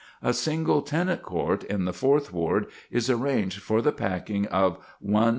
[0.23, 5.13] A single tenant court in the Fourth Ward is arranged for the packing of 1,000
[5.13, 5.27] persons.